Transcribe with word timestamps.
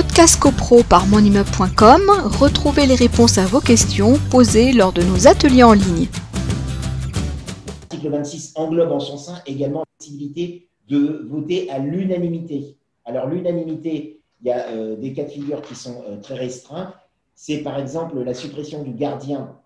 Podcast 0.00 0.38
CoPro 0.38 0.84
par 0.84 1.08
monimmeuble.com, 1.08 2.02
retrouvez 2.38 2.86
les 2.86 2.94
réponses 2.94 3.36
à 3.36 3.46
vos 3.46 3.58
questions 3.58 4.14
posées 4.30 4.72
lors 4.72 4.92
de 4.92 5.02
nos 5.02 5.26
ateliers 5.26 5.64
en 5.64 5.72
ligne. 5.72 6.06
L'article 7.66 8.08
26 8.10 8.52
englobe 8.54 8.92
en 8.92 9.00
son 9.00 9.16
sein 9.16 9.42
également 9.44 9.80
la 9.80 9.86
possibilité 9.98 10.68
de 10.88 11.26
voter 11.28 11.68
à 11.68 11.80
l'unanimité. 11.80 12.76
Alors 13.06 13.26
l'unanimité, 13.26 14.20
il 14.40 14.46
y 14.46 14.52
a 14.52 14.68
euh, 14.68 14.94
des 14.94 15.12
cas 15.14 15.24
de 15.24 15.30
figure 15.30 15.62
qui 15.62 15.74
sont 15.74 16.04
euh, 16.06 16.18
très 16.18 16.36
restreints. 16.36 16.94
C'est 17.34 17.64
par 17.64 17.76
exemple 17.76 18.22
la 18.22 18.34
suppression 18.34 18.84
du 18.84 18.92
gardien 18.92 19.56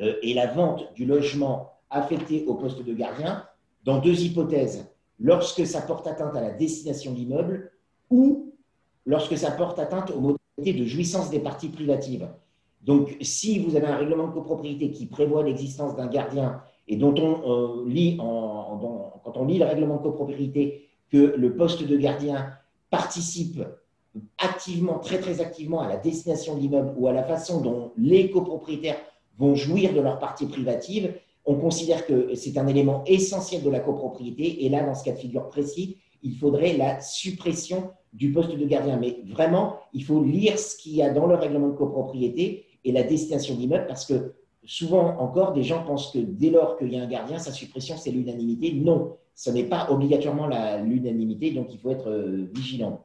et 0.00 0.34
la 0.34 0.48
vente 0.48 0.92
du 0.94 1.06
logement 1.06 1.74
affecté 1.90 2.44
au 2.48 2.54
poste 2.54 2.82
de 2.82 2.92
gardien 2.92 3.44
dans 3.84 3.98
deux 3.98 4.20
hypothèses. 4.20 4.84
Lorsque 5.20 5.64
ça 5.64 5.80
porte 5.80 6.08
atteinte 6.08 6.34
à 6.34 6.40
la 6.40 6.50
destination 6.50 7.12
de 7.12 7.18
l'immeuble 7.18 7.70
ou 8.10 8.49
lorsque 9.10 9.36
ça 9.36 9.50
porte 9.50 9.80
atteinte 9.80 10.12
aux 10.12 10.20
modalités 10.20 10.80
de 10.80 10.86
jouissance 10.86 11.30
des 11.30 11.40
parties 11.40 11.68
privatives. 11.68 12.28
Donc, 12.80 13.16
si 13.20 13.58
vous 13.58 13.74
avez 13.76 13.88
un 13.88 13.96
règlement 13.96 14.28
de 14.28 14.32
copropriété 14.32 14.92
qui 14.92 15.06
prévoit 15.06 15.42
l'existence 15.42 15.96
d'un 15.96 16.06
gardien 16.06 16.62
et 16.86 16.96
dont 16.96 17.14
on 17.18 17.82
euh, 17.84 17.88
lit, 17.88 18.16
quand 18.16 19.36
on 19.36 19.44
lit 19.44 19.58
le 19.58 19.66
règlement 19.66 19.96
de 19.96 20.02
copropriété, 20.02 20.88
que 21.10 21.34
le 21.36 21.56
poste 21.56 21.82
de 21.82 21.96
gardien 21.96 22.52
participe 22.88 23.60
activement, 24.38 24.98
très 25.00 25.18
très 25.18 25.40
activement 25.40 25.80
à 25.80 25.88
la 25.88 25.96
destination 25.96 26.54
de 26.54 26.60
l'immeuble 26.60 26.94
ou 26.96 27.08
à 27.08 27.12
la 27.12 27.24
façon 27.24 27.60
dont 27.60 27.90
les 27.96 28.30
copropriétaires 28.30 28.98
vont 29.38 29.56
jouir 29.56 29.92
de 29.92 30.00
leur 30.00 30.20
partie 30.20 30.46
privative, 30.46 31.14
on 31.44 31.56
considère 31.56 32.06
que 32.06 32.34
c'est 32.36 32.56
un 32.58 32.66
élément 32.68 33.02
essentiel 33.06 33.62
de 33.62 33.70
la 33.70 33.80
copropriété. 33.80 34.64
Et 34.64 34.68
là, 34.68 34.84
dans 34.84 34.94
ce 34.94 35.04
cas 35.04 35.12
de 35.12 35.18
figure 35.18 35.48
précis, 35.48 35.96
il 36.22 36.36
faudrait 36.36 36.76
la 36.76 37.00
suppression 37.00 37.90
du 38.12 38.32
poste 38.32 38.56
de 38.56 38.64
gardien. 38.66 38.98
Mais 38.98 39.18
vraiment, 39.26 39.76
il 39.92 40.04
faut 40.04 40.22
lire 40.22 40.58
ce 40.58 40.76
qu'il 40.76 40.94
y 40.96 41.02
a 41.02 41.10
dans 41.10 41.26
le 41.26 41.34
règlement 41.34 41.68
de 41.68 41.76
copropriété 41.76 42.66
et 42.84 42.92
la 42.92 43.02
destination 43.02 43.54
de 43.54 43.60
l'immeuble 43.60 43.86
parce 43.86 44.06
que 44.06 44.32
souvent 44.64 45.16
encore, 45.18 45.52
des 45.52 45.62
gens 45.62 45.84
pensent 45.84 46.12
que 46.12 46.18
dès 46.18 46.50
lors 46.50 46.76
qu'il 46.76 46.92
y 46.92 46.96
a 46.96 47.02
un 47.02 47.08
gardien, 47.08 47.38
sa 47.38 47.52
suppression, 47.52 47.96
c'est 47.96 48.10
l'unanimité. 48.10 48.72
Non, 48.72 49.16
ce 49.34 49.50
n'est 49.50 49.64
pas 49.64 49.90
obligatoirement 49.90 50.48
l'unanimité, 50.84 51.50
donc 51.52 51.72
il 51.72 51.78
faut 51.78 51.90
être 51.90 52.10
euh, 52.10 52.48
vigilant. 52.54 53.04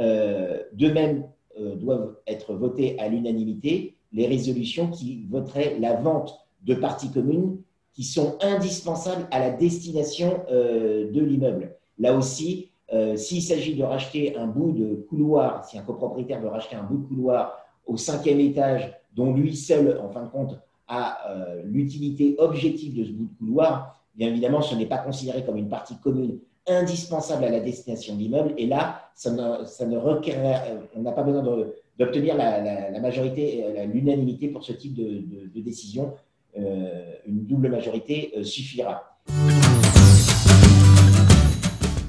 Euh, 0.00 0.62
de 0.72 0.88
même, 0.88 1.24
euh, 1.58 1.74
doivent 1.74 2.16
être 2.26 2.54
votées 2.54 2.98
à 2.98 3.08
l'unanimité 3.08 3.96
les 4.12 4.26
résolutions 4.26 4.90
qui 4.90 5.26
voteraient 5.28 5.78
la 5.80 5.94
vente 5.96 6.38
de 6.62 6.74
parties 6.74 7.10
communes 7.10 7.58
qui 7.94 8.04
sont 8.04 8.38
indispensables 8.40 9.26
à 9.30 9.38
la 9.38 9.50
destination 9.50 10.44
de 10.50 11.20
l'immeuble. 11.20 11.76
Là 11.98 12.16
aussi, 12.16 12.70
s'il 13.16 13.42
s'agit 13.42 13.74
de 13.74 13.84
racheter 13.84 14.36
un 14.36 14.46
bout 14.46 14.72
de 14.72 15.06
couloir, 15.08 15.64
si 15.64 15.78
un 15.78 15.82
copropriétaire 15.82 16.40
veut 16.40 16.48
racheter 16.48 16.76
un 16.76 16.82
bout 16.82 16.98
de 16.98 17.06
couloir 17.06 17.58
au 17.86 17.96
cinquième 17.96 18.40
étage, 18.40 18.92
dont 19.14 19.32
lui 19.32 19.56
seul, 19.56 19.98
en 20.02 20.10
fin 20.10 20.22
de 20.24 20.28
compte, 20.28 20.58
a 20.88 21.18
l'utilité 21.64 22.34
objective 22.38 22.94
de 22.98 23.04
ce 23.04 23.12
bout 23.12 23.24
de 23.24 23.38
couloir, 23.38 23.98
bien 24.14 24.28
évidemment, 24.28 24.60
ce 24.60 24.74
n'est 24.74 24.86
pas 24.86 24.98
considéré 24.98 25.44
comme 25.44 25.56
une 25.56 25.68
partie 25.68 25.96
commune 25.96 26.38
indispensable 26.66 27.44
à 27.44 27.50
la 27.50 27.60
destination 27.60 28.14
de 28.14 28.20
l'immeuble. 28.20 28.54
Et 28.56 28.66
là, 28.66 29.10
ça 29.14 29.30
ne, 29.30 29.42
euh, 29.42 30.80
on 30.94 31.00
n'a 31.02 31.12
pas 31.12 31.22
besoin 31.22 31.42
d'obtenir 31.98 32.36
la, 32.36 33.00
majorité, 33.00 33.64
euh, 33.64 33.84
l'unanimité 33.86 34.48
pour 34.48 34.64
ce 34.64 34.72
type 34.72 34.94
de, 34.94 35.60
décision. 35.60 36.14
Euh, 36.58 37.14
une 37.26 37.46
double 37.46 37.68
majorité 37.68 38.32
suffira. 38.44 39.11